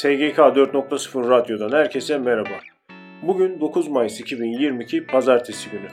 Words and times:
SGK 0.00 0.38
4.0 0.38 1.30
Radyo'dan 1.30 1.72
herkese 1.72 2.18
merhaba. 2.18 2.48
Bugün 3.22 3.60
9 3.60 3.88
Mayıs 3.88 4.20
2022 4.20 5.06
Pazartesi 5.06 5.70
günü. 5.70 5.88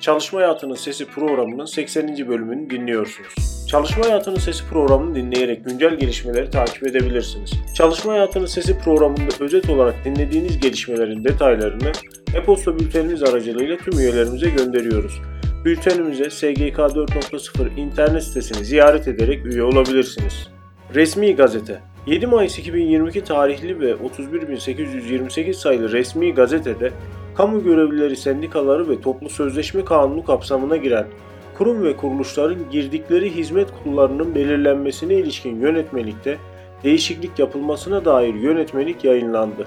Çalışma 0.00 0.40
Hayatının 0.40 0.74
Sesi 0.74 1.06
programının 1.06 1.64
80. 1.64 2.28
bölümünü 2.28 2.70
dinliyorsunuz. 2.70 3.34
Çalışma 3.70 4.04
Hayatının 4.04 4.36
Sesi 4.36 4.68
programını 4.68 5.14
dinleyerek 5.14 5.64
güncel 5.64 5.94
gelişmeleri 5.94 6.50
takip 6.50 6.86
edebilirsiniz. 6.86 7.50
Çalışma 7.74 8.12
Hayatının 8.12 8.46
Sesi 8.46 8.78
programında 8.78 9.30
özet 9.40 9.70
olarak 9.70 9.94
dinlediğiniz 10.04 10.60
gelişmelerin 10.60 11.24
detaylarını 11.24 11.92
e-posta 12.34 12.78
bültenimiz 12.78 13.22
aracılığıyla 13.22 13.76
tüm 13.76 13.98
üyelerimize 13.98 14.50
gönderiyoruz. 14.50 15.20
Bültenimize 15.64 16.30
SGK 16.30 16.78
4.0 16.78 17.76
internet 17.76 18.22
sitesini 18.22 18.64
ziyaret 18.64 19.08
ederek 19.08 19.46
üye 19.46 19.62
olabilirsiniz. 19.62 20.48
Resmi 20.94 21.36
Gazete 21.36 21.80
7 22.06 22.26
Mayıs 22.26 22.58
2022 22.58 23.24
tarihli 23.24 23.80
ve 23.80 23.92
31.828 23.92 25.54
sayılı 25.54 25.92
resmi 25.92 26.34
gazetede 26.34 26.92
kamu 27.34 27.64
görevlileri 27.64 28.16
sendikaları 28.16 28.88
ve 28.88 29.00
toplu 29.00 29.28
sözleşme 29.28 29.84
kanunu 29.84 30.24
kapsamına 30.24 30.76
giren 30.76 31.06
kurum 31.58 31.84
ve 31.84 31.96
kuruluşların 31.96 32.70
girdikleri 32.70 33.34
hizmet 33.34 33.68
kullarının 33.82 34.34
belirlenmesine 34.34 35.14
ilişkin 35.14 35.60
yönetmelikte 35.60 36.38
değişiklik 36.84 37.38
yapılmasına 37.38 38.04
dair 38.04 38.34
yönetmelik 38.34 39.04
yayınlandı. 39.04 39.66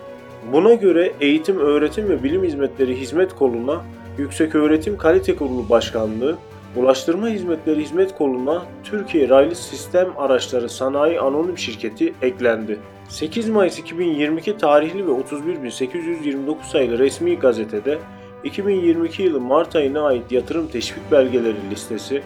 Buna 0.53 0.73
göre 0.73 1.11
Eğitim, 1.21 1.59
Öğretim 1.59 2.09
ve 2.09 2.23
Bilim 2.23 2.43
Hizmetleri 2.43 2.99
Hizmet 2.99 3.35
Koluna 3.35 3.81
Yükseköğretim 4.17 4.97
Kalite 4.97 5.35
Kurulu 5.35 5.69
Başkanlığı, 5.69 6.37
Ulaştırma 6.75 7.27
Hizmetleri 7.27 7.81
Hizmet 7.81 8.17
Koluna 8.17 8.65
Türkiye 8.83 9.29
Raylı 9.29 9.55
Sistem 9.55 10.07
Araçları 10.17 10.69
Sanayi 10.69 11.19
Anonim 11.19 11.57
Şirketi 11.57 12.13
eklendi. 12.21 12.79
8 13.07 13.49
Mayıs 13.49 13.79
2022 13.79 14.57
tarihli 14.57 15.07
ve 15.07 15.11
31.829 15.11 16.55
sayılı 16.71 16.99
resmi 16.99 17.39
gazetede 17.39 17.97
2022 18.43 19.23
yılı 19.23 19.41
Mart 19.41 19.75
ayına 19.75 20.05
ait 20.05 20.31
yatırım 20.31 20.67
teşvik 20.67 21.11
belgeleri 21.11 21.69
listesi, 21.71 22.21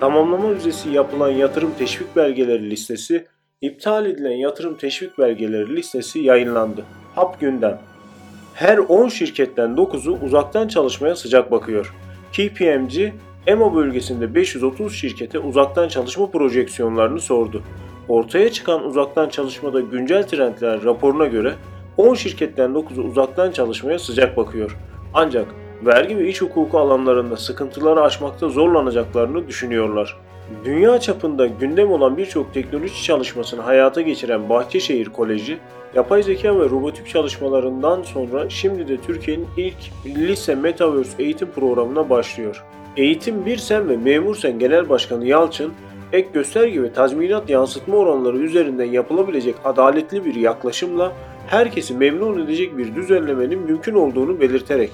tamamlama 0.00 0.54
vizesi 0.54 0.90
yapılan 0.90 1.30
yatırım 1.30 1.70
teşvik 1.78 2.16
belgeleri 2.16 2.70
listesi, 2.70 3.26
iptal 3.60 4.06
edilen 4.06 4.36
yatırım 4.36 4.76
teşvik 4.76 5.18
belgeleri 5.18 5.76
listesi 5.76 6.18
yayınlandı. 6.18 6.84
Hap 7.14 7.40
gündem. 7.40 7.80
Her 8.54 8.78
10 8.78 9.08
şirketten 9.08 9.70
9'u 9.70 10.18
uzaktan 10.24 10.68
çalışmaya 10.68 11.16
sıcak 11.16 11.50
bakıyor. 11.50 11.94
KPMG, 12.32 13.12
EMA 13.46 13.74
bölgesinde 13.74 14.34
530 14.34 14.94
şirkete 14.94 15.38
uzaktan 15.38 15.88
çalışma 15.88 16.30
projeksiyonlarını 16.30 17.20
sordu. 17.20 17.62
Ortaya 18.08 18.52
çıkan 18.52 18.84
uzaktan 18.84 19.28
çalışmada 19.28 19.80
güncel 19.80 20.28
trendler 20.28 20.84
raporuna 20.84 21.26
göre 21.26 21.54
10 21.96 22.14
şirketten 22.14 22.70
9'u 22.70 23.02
uzaktan 23.02 23.50
çalışmaya 23.50 23.98
sıcak 23.98 24.36
bakıyor. 24.36 24.76
Ancak 25.14 25.46
vergi 25.86 26.18
ve 26.18 26.28
iç 26.28 26.42
hukuku 26.42 26.78
alanlarında 26.78 27.36
sıkıntıları 27.36 28.02
aşmakta 28.02 28.48
zorlanacaklarını 28.48 29.48
düşünüyorlar. 29.48 30.16
Dünya 30.64 31.00
çapında 31.00 31.46
gündem 31.46 31.92
olan 31.92 32.16
birçok 32.16 32.54
teknoloji 32.54 33.02
çalışmasını 33.02 33.62
hayata 33.62 34.00
geçiren 34.00 34.48
Bahçeşehir 34.48 35.06
Koleji, 35.06 35.58
yapay 35.94 36.22
zeka 36.22 36.60
ve 36.60 36.64
robotik 36.64 37.08
çalışmalarından 37.08 38.02
sonra 38.02 38.50
şimdi 38.50 38.88
de 38.88 38.96
Türkiye'nin 38.96 39.46
ilk 39.56 39.76
lise 40.06 40.54
Metaverse 40.54 41.22
eğitim 41.22 41.50
programına 41.50 42.10
başlıyor. 42.10 42.64
Eğitim 42.96 43.46
Bir 43.46 43.56
Sen 43.56 43.88
ve 43.88 43.96
Memur 43.96 44.36
Sen 44.36 44.58
Genel 44.58 44.88
Başkanı 44.88 45.26
Yalçın, 45.26 45.72
ek 46.12 46.28
gösterge 46.32 46.82
ve 46.82 46.92
tazminat 46.92 47.50
yansıtma 47.50 47.96
oranları 47.96 48.38
üzerinden 48.38 48.84
yapılabilecek 48.84 49.54
adaletli 49.64 50.24
bir 50.24 50.34
yaklaşımla 50.34 51.12
herkesi 51.46 51.94
memnun 51.94 52.44
edecek 52.44 52.78
bir 52.78 52.94
düzenlemenin 52.94 53.58
mümkün 53.58 53.94
olduğunu 53.94 54.40
belirterek 54.40 54.90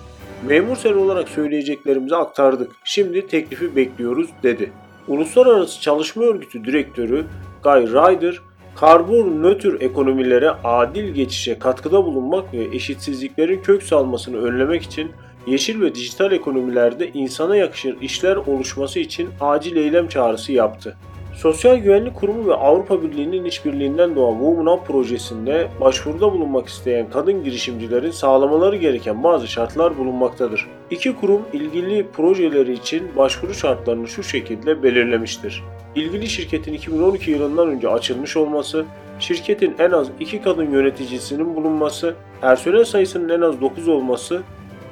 memur 0.48 0.76
sen 0.76 0.92
olarak 0.92 1.28
söyleyeceklerimizi 1.28 2.16
aktardık. 2.16 2.72
Şimdi 2.84 3.26
teklifi 3.26 3.76
bekliyoruz 3.76 4.30
dedi. 4.42 4.72
Uluslararası 5.10 5.81
Çalışma 5.81 6.25
Örgütü 6.25 6.65
Direktörü 6.65 7.26
Guy 7.62 7.87
Ryder, 7.87 8.41
karbon 8.75 9.43
nötr 9.43 9.81
ekonomilere 9.81 10.50
adil 10.50 11.15
geçişe 11.15 11.59
katkıda 11.59 12.04
bulunmak 12.04 12.54
ve 12.54 12.65
eşitsizliklerin 12.72 13.62
kök 13.62 13.82
salmasını 13.82 14.37
önlemek 14.37 14.82
için 14.82 15.12
yeşil 15.47 15.81
ve 15.81 15.94
dijital 15.94 16.32
ekonomilerde 16.32 17.10
insana 17.10 17.56
yakışır 17.56 18.00
işler 18.00 18.37
oluşması 18.37 18.98
için 18.98 19.28
acil 19.41 19.76
eylem 19.76 20.09
çağrısı 20.09 20.53
yaptı. 20.53 20.97
Sosyal 21.40 21.76
Güvenlik 21.76 22.14
Kurumu 22.14 22.48
ve 22.48 22.54
Avrupa 22.54 23.02
Birliği'nin 23.02 23.44
işbirliğinden 23.44 24.16
doğan 24.16 24.32
Women 24.32 24.66
Up 24.66 24.86
projesinde 24.86 25.68
başvuruda 25.80 26.32
bulunmak 26.32 26.68
isteyen 26.68 27.10
kadın 27.10 27.44
girişimcilerin 27.44 28.10
sağlamaları 28.10 28.76
gereken 28.76 29.24
bazı 29.24 29.48
şartlar 29.48 29.98
bulunmaktadır. 29.98 30.66
İki 30.90 31.16
kurum 31.16 31.42
ilgili 31.52 32.06
projeleri 32.12 32.72
için 32.72 33.16
başvuru 33.16 33.54
şartlarını 33.54 34.08
şu 34.08 34.22
şekilde 34.22 34.82
belirlemiştir. 34.82 35.64
İlgili 35.94 36.26
şirketin 36.28 36.72
2012 36.72 37.30
yılından 37.30 37.68
önce 37.68 37.88
açılmış 37.88 38.36
olması, 38.36 38.84
şirketin 39.18 39.74
en 39.78 39.90
az 39.90 40.08
iki 40.20 40.42
kadın 40.42 40.70
yöneticisinin 40.70 41.56
bulunması, 41.56 42.14
personel 42.40 42.84
sayısının 42.84 43.28
en 43.28 43.40
az 43.40 43.60
9 43.60 43.88
olması 43.88 44.42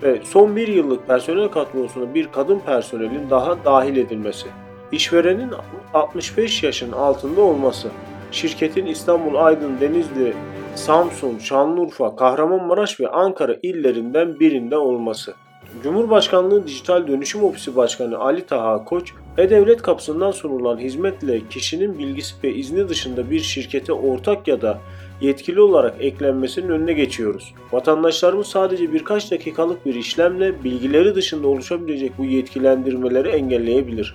ve 0.03 0.21
son 0.25 0.57
bir 0.57 0.69
yıllık 0.69 1.07
personel 1.07 1.49
kadrosuna 1.49 2.15
bir 2.15 2.29
kadın 2.33 2.59
personelin 2.59 3.31
daha 3.31 3.65
dahil 3.65 3.97
edilmesi. 3.97 4.47
İşverenin 4.93 5.51
65 5.95 6.63
yaşın 6.63 6.93
altında 6.93 7.41
olması, 7.41 7.89
şirketin 8.31 8.87
İstanbul, 8.87 9.35
Aydın, 9.35 9.81
Denizli, 9.81 10.35
Samsun, 10.75 11.39
Şanlıurfa, 11.39 12.17
Kahramanmaraş 12.17 13.01
ve 13.01 13.09
Ankara 13.09 13.57
illerinden 13.63 14.41
birinde 14.41 14.77
olması. 14.77 15.35
Cumhurbaşkanlığı 15.83 16.67
Dijital 16.67 17.07
Dönüşüm 17.07 17.45
Ofisi 17.45 17.77
Başkanı 17.77 18.19
Ali 18.19 18.47
Taha 18.47 18.85
Koç, 18.85 19.13
E-Devlet 19.39 19.83
kapısından 19.83 20.31
sunulan 20.31 20.79
hizmetle 20.79 21.49
kişinin 21.49 21.99
bilgisi 21.99 22.35
ve 22.45 22.55
izni 22.55 22.89
dışında 22.89 23.31
bir 23.31 23.41
şirkete 23.41 23.93
ortak 23.93 24.49
ya 24.49 24.63
da 24.63 24.79
yetkili 25.21 25.61
olarak 25.61 25.95
eklenmesinin 26.01 26.69
önüne 26.69 26.93
geçiyoruz. 26.93 27.55
Vatandaşlarımız 27.73 28.47
sadece 28.47 28.93
birkaç 28.93 29.31
dakikalık 29.31 29.87
bir 29.87 29.95
işlemle 29.95 30.65
bilgileri 30.65 31.15
dışında 31.15 31.49
oluşabilecek 31.49 32.19
bu 32.19 32.25
yetkilendirmeleri 32.25 33.29
engelleyebilir. 33.29 34.15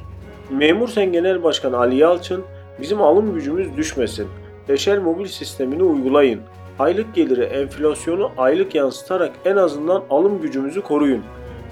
Memur 0.58 0.88
Sen 0.88 1.12
Genel 1.12 1.44
Başkanı 1.44 1.78
Ali 1.78 1.96
Yalçın, 1.96 2.44
bizim 2.82 3.02
alım 3.02 3.34
gücümüz 3.34 3.78
düşmesin. 3.78 4.28
Beşer 4.70 5.00
mobil 5.00 5.26
sistemini 5.26 5.84
uygulayın. 5.84 6.42
Aylık 6.80 7.16
geliri 7.16 7.42
enflasyonu 7.42 8.32
aylık 8.38 8.76
yansıtarak 8.76 9.32
en 9.46 9.56
azından 9.56 10.04
alım 10.10 10.42
gücümüzü 10.42 10.82
koruyun. 10.82 11.24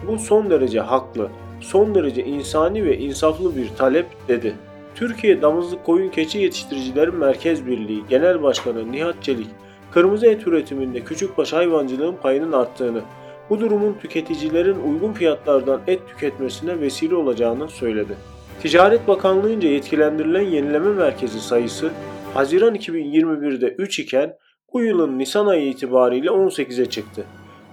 Bu 0.08 0.20
son 0.20 0.50
derece 0.50 0.80
haklı, 0.80 1.30
son 1.60 1.96
derece 1.96 2.26
insani 2.26 2.86
ve 2.86 2.98
insaflı 2.98 3.56
bir 3.56 3.70
talep 3.70 4.06
dedi. 4.28 4.56
Türkiye 4.96 5.42
Damızlık 5.42 5.86
Koyun 5.86 6.10
Keçi 6.10 6.40
Yetiştiricileri 6.40 7.12
Merkez 7.12 7.68
Birliği 7.68 8.04
Genel 8.10 8.44
Başkanı 8.44 8.92
Nihat 8.92 9.24
Çelik, 9.24 9.50
kırmızı 9.92 10.28
et 10.28 10.48
üretiminde 10.48 11.00
küçükbaş 11.00 11.54
hayvancılığın 11.54 12.16
payının 12.22 12.52
arttığını, 12.52 13.02
bu 13.50 13.60
durumun 13.60 13.98
tüketicilerin 14.02 14.78
uygun 14.90 15.14
fiyatlardan 15.14 15.82
et 15.88 16.08
tüketmesine 16.08 16.82
vesile 16.82 17.16
olacağını 17.16 17.68
söyledi. 17.68 18.16
Ticaret 18.62 19.08
Bakanlığı'nca 19.08 19.70
yetkilendirilen 19.70 20.42
yenileme 20.42 20.94
merkezi 20.94 21.40
sayısı 21.40 21.92
Haziran 22.34 22.76
2021'de 22.76 23.68
3 23.68 24.00
iken 24.00 24.34
bu 24.74 24.82
yılın 24.82 25.20
Nisan 25.20 25.48
ayı 25.48 25.68
itibariyle 25.68 26.28
18'e 26.28 26.86
çıktı. 26.86 27.24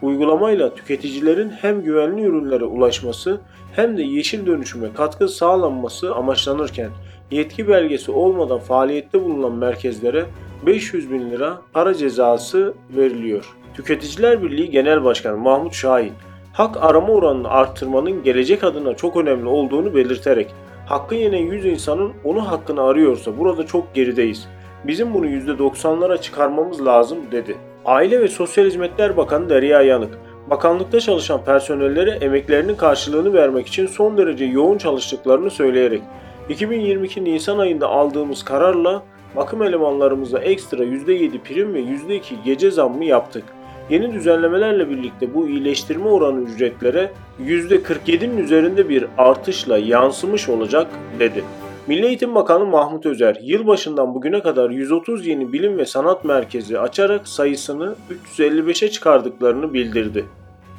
Uygulamayla 0.03 0.75
tüketicilerin 0.75 1.50
hem 1.50 1.82
güvenli 1.82 2.22
ürünlere 2.22 2.65
ulaşması 2.65 3.41
hem 3.77 3.97
de 3.97 4.03
yeşil 4.03 4.47
dönüşüme 4.47 4.92
katkı 4.92 5.28
sağlanması 5.28 6.15
amaçlanırken 6.15 6.91
yetki 7.30 7.68
belgesi 7.68 8.10
olmadan 8.10 8.59
faaliyette 8.59 9.24
bulunan 9.24 9.53
merkezlere 9.53 10.24
500 10.66 11.10
bin 11.13 11.30
lira 11.30 11.63
para 11.72 11.95
cezası 11.95 12.74
veriliyor. 12.97 13.57
Tüketiciler 13.74 14.42
Birliği 14.42 14.71
Genel 14.71 15.04
Başkanı 15.04 15.36
Mahmut 15.36 15.74
Şahin, 15.74 16.13
hak 16.53 16.77
arama 16.80 17.09
oranını 17.09 17.48
arttırmanın 17.48 18.22
gelecek 18.22 18.65
adına 18.65 18.95
çok 18.95 19.16
önemli 19.16 19.48
olduğunu 19.48 19.95
belirterek 19.95 20.54
hakkı 20.89 21.15
yenen 21.15 21.39
100 21.39 21.65
insanın 21.67 22.13
onun 22.25 22.41
hakkını 22.41 22.83
arıyorsa 22.83 23.39
burada 23.39 23.67
çok 23.67 23.95
gerideyiz. 23.95 24.49
Bizim 24.85 25.15
bunu 25.15 25.27
%90'lara 25.27 26.21
çıkarmamız 26.21 26.87
lazım 26.87 27.19
dedi. 27.33 27.57
Aile 27.85 28.21
ve 28.21 28.29
Sosyal 28.29 28.67
Hizmetler 28.67 29.17
Bakanı 29.17 29.51
Derya 29.51 29.83
Yanık, 29.83 30.19
bakanlıkta 30.51 31.01
çalışan 31.01 31.45
personellere 31.45 32.11
emeklerinin 32.11 32.75
karşılığını 32.75 33.35
vermek 33.35 33.67
için 33.67 33.87
son 33.87 34.19
derece 34.19 34.45
yoğun 34.45 34.79
çalıştıklarını 34.79 35.51
söyleyerek 35.51 36.03
2022 36.49 37.25
Nisan 37.25 37.59
ayında 37.59 37.89
aldığımız 37.89 38.45
kararla 38.45 39.03
bakım 39.37 39.63
elemanlarımıza 39.63 40.39
ekstra 40.39 40.85
%7 40.85 41.39
prim 41.39 41.75
ve 41.75 41.81
%2 41.81 42.21
gece 42.45 42.71
zammı 42.71 43.05
yaptık. 43.05 43.45
Yeni 43.91 44.15
düzenlemelerle 44.15 44.91
birlikte 44.91 45.35
bu 45.35 45.49
iyileştirme 45.49 46.09
oranı 46.09 46.41
ücretlere 46.41 47.13
%47'nin 47.43 48.39
üzerinde 48.39 48.89
bir 48.89 49.07
artışla 49.19 49.79
yansımış 49.79 50.49
olacak 50.49 50.87
dedi. 51.19 51.45
Milli 51.87 52.07
Eğitim 52.07 52.35
Bakanı 52.35 52.67
Mahmut 52.67 53.07
Özer, 53.07 53.39
yılbaşından 53.43 54.15
bugüne 54.15 54.43
kadar 54.43 54.71
130 54.71 55.27
yeni 55.27 55.53
bilim 55.53 55.79
ve 55.79 55.87
sanat 55.87 56.25
merkezi 56.25 56.81
açarak 56.81 57.29
sayısını 57.29 57.95
355'e 58.37 58.91
çıkardıklarını 58.91 59.75
bildirdi. 59.75 60.25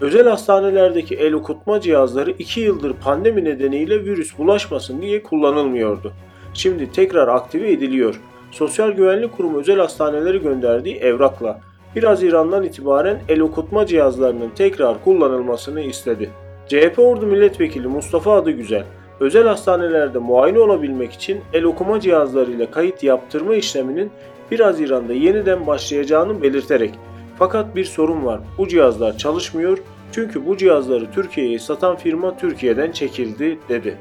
Özel 0.02 0.28
hastanelerdeki 0.28 1.16
el 1.16 1.34
okutma 1.34 1.82
cihazları 1.82 2.32
2 2.32 2.60
yıldır 2.60 2.94
pandemi 2.94 3.44
nedeniyle 3.44 4.06
virüs 4.06 4.38
bulaşmasın 4.38 5.02
diye 5.02 5.24
kullanılmıyordu. 5.24 6.14
Şimdi 6.54 6.92
tekrar 6.92 7.28
aktive 7.28 7.72
ediliyor. 7.72 8.22
Sosyal 8.52 8.92
Güvenlik 8.92 9.38
Kurumu 9.38 9.60
özel 9.60 9.78
hastaneleri 9.80 10.42
gönderdiği 10.42 10.96
evrakla 10.96 11.60
1 11.96 12.04
Haziran'dan 12.04 12.64
itibaren 12.64 13.20
el 13.30 13.40
okutma 13.40 13.86
cihazlarının 13.86 14.50
tekrar 14.50 15.04
kullanılmasını 15.04 15.82
istedi. 15.82 16.30
CHP 16.68 17.00
Ordu 17.00 17.26
Milletvekili 17.26 17.88
Mustafa 17.88 18.34
Adıgüzel, 18.34 18.84
özel 19.20 19.48
hastanelerde 19.48 20.20
muayene 20.20 20.60
olabilmek 20.60 21.12
için 21.12 21.42
el 21.54 21.64
okuma 21.64 22.00
cihazlarıyla 22.00 22.72
kayıt 22.72 23.04
yaptırma 23.04 23.56
işleminin 23.56 24.12
1 24.52 24.60
Haziran'da 24.60 25.14
yeniden 25.14 25.68
başlayacağını 25.68 26.42
belirterek 26.42 26.94
fakat 27.40 27.76
bir 27.76 27.86
sorun 27.86 28.26
var. 28.26 28.40
Bu 28.58 28.68
cihazlar 28.68 29.18
çalışmıyor 29.18 29.78
çünkü 30.12 30.46
bu 30.46 30.58
cihazları 30.58 31.12
Türkiye'ye 31.12 31.60
satan 31.60 31.96
firma 31.96 32.38
Türkiye'den 32.38 32.92
çekildi 32.92 33.60
dedi. 33.70 33.98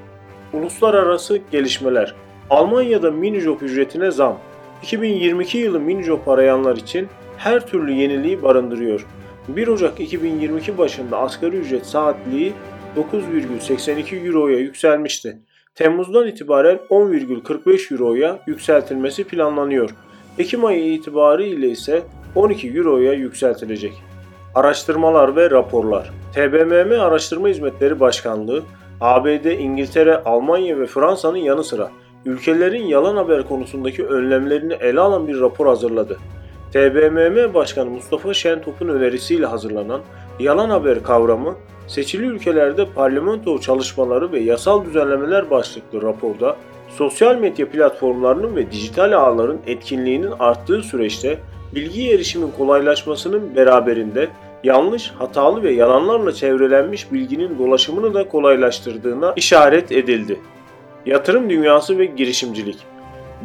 Uluslararası 0.53 1.41
gelişmeler. 1.53 2.15
Almanya'da 2.51 3.11
minijob 3.11 3.61
ücretine 3.61 4.11
zam. 4.11 4.39
2022 4.83 5.59
yılı 5.59 5.81
minijob 5.81 6.27
arayanlar 6.27 6.77
için 6.77 7.09
her 7.39 7.67
türlü 7.67 7.93
yeniliği 7.93 8.43
barındırıyor. 8.43 9.07
1 9.49 9.69
Ocak 9.69 10.01
2022 10.01 10.79
başında 10.79 11.19
asgari 11.19 11.57
ücret 11.57 11.87
saatliği 11.87 12.53
9,82 12.97 14.27
Euro'ya 14.27 14.59
yükselmişti. 14.59 15.39
Temmuz'dan 15.75 16.27
itibaren 16.27 16.79
10,45 16.91 17.95
Euro'ya 17.95 18.39
yükseltilmesi 18.47 19.25
planlanıyor. 19.25 19.91
Ekim 20.39 20.65
ayı 20.65 20.93
itibariyle 20.93 21.69
ise 21.69 22.03
12 22.35 22.69
Euro'ya 22.69 23.13
yükseltilecek. 23.13 23.93
Araştırmalar 24.55 25.37
ve 25.37 25.51
raporlar. 25.51 26.11
TBMM 26.35 27.01
Araştırma 27.01 27.49
Hizmetleri 27.49 28.01
Başkanlığı, 28.01 28.63
ABD, 29.01 29.45
İngiltere, 29.45 30.17
Almanya 30.17 30.79
ve 30.79 30.87
Fransa'nın 30.87 31.37
yanı 31.37 31.65
sıra 31.65 31.91
ülkelerin 32.25 32.87
yalan 32.87 33.17
haber 33.17 33.49
konusundaki 33.49 34.07
önlemlerini 34.07 34.73
ele 34.73 35.01
alan 35.01 35.29
bir 35.29 35.41
rapor 35.41 35.67
hazırladı. 35.67 36.19
TBMM 36.73 37.55
Başkanı 37.55 37.91
Mustafa 37.91 38.35
Şentop'un 38.35 38.89
önerisiyle 38.89 39.47
hazırlanan 39.47 40.01
yalan 40.41 40.71
haber 40.71 41.03
kavramı, 41.03 41.55
seçili 41.87 42.27
ülkelerde 42.27 42.87
parlamento 42.87 43.61
çalışmaları 43.61 44.33
ve 44.33 44.41
yasal 44.41 44.85
düzenlemeler 44.85 45.51
başlıklı 45.51 46.03
raporda 46.03 46.57
sosyal 46.89 47.37
medya 47.37 47.71
platformlarının 47.71 48.57
ve 48.57 48.71
dijital 48.71 49.13
ağların 49.13 49.59
etkinliğinin 49.67 50.33
arttığı 50.39 50.83
süreçte 50.83 51.39
bilgi 51.75 52.11
erişimin 52.11 52.51
kolaylaşmasının 52.51 53.57
beraberinde 53.57 54.29
yanlış, 54.65 55.11
hatalı 55.11 55.63
ve 55.63 55.73
yalanlarla 55.73 56.33
çevrelenmiş 56.33 57.13
bilginin 57.13 57.59
dolaşımını 57.59 58.15
da 58.15 58.29
kolaylaştırdığına 58.29 59.33
işaret 59.37 59.93
edildi. 59.93 60.41
Yatırım 61.07 61.51
dünyası 61.51 61.99
ve 61.99 62.05
girişimcilik 62.05 62.79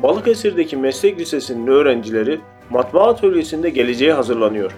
Balıkesir'deki 0.03 0.77
meslek 0.77 1.19
lisesinin 1.19 1.67
öğrencileri 1.67 2.39
matbaa 2.73 3.07
atölyesinde 3.07 3.69
geleceğe 3.69 4.13
hazırlanıyor. 4.13 4.71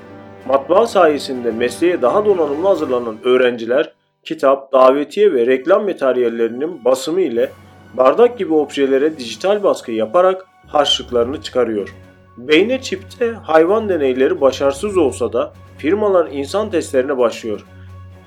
Matbaa 0.48 0.88
sayesinde 0.88 1.52
mesleğe 1.52 2.02
daha 2.02 2.26
donanımlı 2.26 2.68
hazırlanan 2.68 3.18
öğrenciler 3.24 3.94
kitap, 4.24 4.74
davetiye 4.74 5.34
ve 5.34 5.46
reklam 5.46 5.86
materyallerinin 5.86 6.86
basımı 6.86 7.22
ile 7.22 7.52
bardak 7.94 8.38
gibi 8.38 8.54
objelere 8.54 9.18
dijital 9.18 9.64
baskı 9.64 9.92
yaparak 9.92 10.46
harçlıklarını 10.68 11.42
çıkarıyor. 11.42 11.96
Beyne 12.38 12.82
çipte 12.82 13.32
hayvan 13.32 13.90
deneyleri 13.90 14.42
başarısız 14.42 14.98
olsa 14.98 15.34
da 15.34 15.54
firmalar 15.78 16.28
insan 16.32 16.70
testlerine 16.70 17.18
başlıyor. 17.18 17.66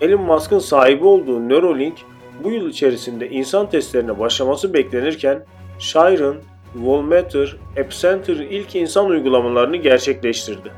Elon 0.00 0.22
Musk'ın 0.22 0.58
sahibi 0.58 1.04
olduğu 1.06 1.48
Neuralink 1.48 1.98
bu 2.44 2.50
yıl 2.50 2.68
içerisinde 2.68 3.28
insan 3.28 3.70
testlerine 3.70 4.18
başlaması 4.18 4.74
beklenirken 4.74 5.44
Shiren, 5.78 6.34
Volmeter, 6.74 7.56
Epicenter 7.76 8.36
ilk 8.36 8.76
insan 8.76 9.06
uygulamalarını 9.06 9.76
gerçekleştirdi. 9.76 10.72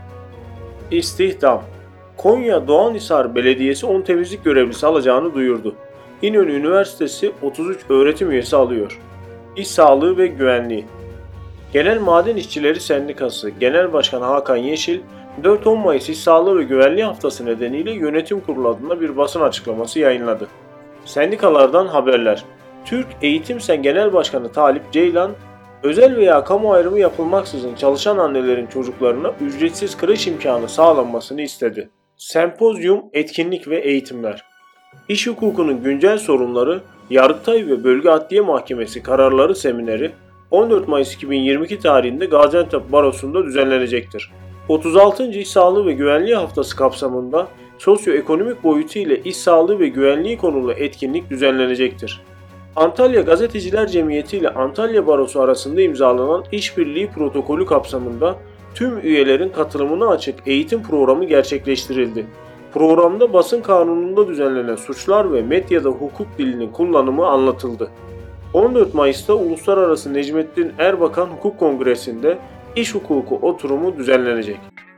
İstihdam 0.90 1.62
Konya 2.16 2.68
Doğanhisar 2.68 3.34
Belediyesi 3.34 3.86
10 3.86 4.02
temizlik 4.02 4.44
görevlisi 4.44 4.86
alacağını 4.86 5.34
duyurdu. 5.34 5.74
İnönü 6.22 6.52
Üniversitesi 6.52 7.32
33 7.42 7.80
öğretim 7.88 8.30
üyesi 8.30 8.56
alıyor. 8.56 9.00
İş 9.56 9.68
sağlığı 9.68 10.18
ve 10.18 10.26
güvenliği 10.26 10.84
Genel 11.72 12.00
Maden 12.00 12.36
İşçileri 12.36 12.80
Sendikası 12.80 13.50
Genel 13.50 13.92
Başkanı 13.92 14.24
Hakan 14.24 14.56
Yeşil, 14.56 15.00
4-10 15.42 15.78
Mayıs 15.78 16.08
İş 16.08 16.18
Sağlığı 16.18 16.58
ve 16.58 16.62
Güvenliği 16.62 17.04
Haftası 17.04 17.46
nedeniyle 17.46 17.90
yönetim 17.92 18.40
kurulu 18.40 18.68
adına 18.68 19.00
bir 19.00 19.16
basın 19.16 19.40
açıklaması 19.40 19.98
yayınladı. 19.98 20.48
Sendikalardan 21.04 21.86
haberler. 21.86 22.44
Türk 22.84 23.06
Eğitim 23.22 23.60
Sen 23.60 23.82
Genel 23.82 24.12
Başkanı 24.12 24.52
Talip 24.52 24.92
Ceylan, 24.92 25.30
özel 25.82 26.16
veya 26.16 26.44
kamu 26.44 26.72
ayrımı 26.72 26.98
yapılmaksızın 26.98 27.74
çalışan 27.74 28.18
annelerin 28.18 28.66
çocuklarına 28.66 29.32
ücretsiz 29.40 29.96
kreş 29.96 30.26
imkanı 30.26 30.68
sağlanmasını 30.68 31.42
istedi. 31.42 31.90
Sempozyum, 32.16 33.04
etkinlik 33.12 33.68
ve 33.68 33.80
eğitimler. 33.80 34.44
İş 35.08 35.26
hukukunun 35.26 35.82
güncel 35.82 36.18
sorunları, 36.18 36.80
Yargıtay 37.10 37.66
ve 37.66 37.84
Bölge 37.84 38.10
Adliye 38.10 38.40
Mahkemesi 38.40 39.02
kararları 39.02 39.54
semineri 39.54 40.12
14 40.50 40.88
Mayıs 40.88 41.14
2022 41.14 41.78
tarihinde 41.78 42.26
Gaziantep 42.26 42.92
Barosu'nda 42.92 43.44
düzenlenecektir. 43.44 44.32
36. 44.68 45.24
İş 45.24 45.48
Sağlığı 45.48 45.86
ve 45.86 45.92
Güvenliği 45.92 46.34
Haftası 46.34 46.76
kapsamında 46.76 47.48
sosyoekonomik 47.78 48.64
boyutu 48.64 48.98
ile 48.98 49.22
iş 49.22 49.36
sağlığı 49.36 49.78
ve 49.78 49.88
güvenliği 49.88 50.38
konulu 50.38 50.72
etkinlik 50.72 51.30
düzenlenecektir. 51.30 52.20
Antalya 52.76 53.20
Gazeteciler 53.20 53.86
Cemiyeti 53.86 54.36
ile 54.36 54.48
Antalya 54.48 55.06
Barosu 55.06 55.40
arasında 55.40 55.80
imzalanan 55.80 56.44
işbirliği 56.52 57.10
protokolü 57.10 57.66
kapsamında 57.66 58.36
tüm 58.74 59.00
üyelerin 59.00 59.48
katılımına 59.48 60.08
açık 60.08 60.34
eğitim 60.46 60.82
programı 60.82 61.24
gerçekleştirildi. 61.24 62.26
Programda 62.74 63.32
basın 63.32 63.62
kanununda 63.62 64.28
düzenlenen 64.28 64.76
suçlar 64.76 65.32
ve 65.32 65.42
medyada 65.42 65.88
hukuk 65.88 66.38
dilinin 66.38 66.72
kullanımı 66.72 67.26
anlatıldı. 67.26 67.90
14 68.54 68.94
Mayıs'ta 68.94 69.34
Uluslararası 69.34 70.14
Necmettin 70.14 70.72
Erbakan 70.78 71.26
Hukuk 71.26 71.58
Kongresi'nde 71.58 72.38
iş 72.76 72.94
hukuku 72.94 73.38
oturumu 73.42 73.98
düzenlenecek. 73.98 74.56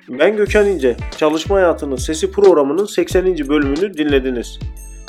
Ben 0.08 0.36
Gökhan 0.36 0.66
İnce. 0.66 0.96
Çalışma 1.16 1.56
Hayatının 1.56 1.96
Sesi 1.96 2.32
programının 2.32 2.84
80. 2.84 3.24
bölümünü 3.26 3.94
dinlediniz. 3.94 4.58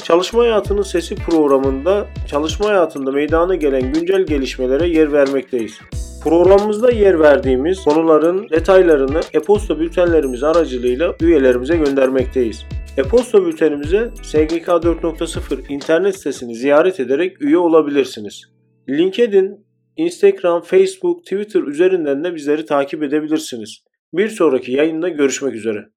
Çalışma 0.04 0.42
Hayatının 0.42 0.82
Sesi 0.82 1.16
programında 1.16 2.08
çalışma 2.28 2.70
hayatında 2.70 3.12
meydana 3.12 3.56
gelen 3.56 3.94
güncel 3.94 4.26
gelişmelere 4.26 4.88
yer 4.88 5.14
vermekteyiz. 5.14 5.80
Programımızda 6.24 6.92
yer 6.92 7.20
verdiğimiz 7.20 7.84
konuların 7.84 8.50
detaylarını 8.50 9.22
e-posta 9.34 9.80
bültenlerimiz 9.80 10.44
aracılığıyla 10.44 11.16
üyelerimize 11.22 11.78
göndermekteyiz. 11.78 12.66
E-posta 12.98 13.46
bültenimize 13.46 14.12
SGK 14.24 14.68
4.0 14.68 15.74
internet 15.74 16.16
sitesini 16.16 16.56
ziyaret 16.56 17.00
ederek 17.00 17.42
üye 17.42 17.58
olabilirsiniz. 17.58 18.42
LinkedIn, 18.90 19.66
Instagram, 19.98 20.62
Facebook, 20.62 21.24
Twitter 21.24 21.62
üzerinden 21.62 22.24
de 22.24 22.36
bizleri 22.36 22.66
takip 22.66 23.04
edebilirsiniz. 23.04 23.84
Bir 24.14 24.30
sonraki 24.30 24.72
yayında 24.72 25.10
görüşmek 25.10 25.56
üzere. 25.56 25.93